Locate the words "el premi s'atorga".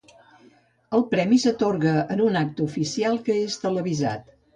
0.99-1.91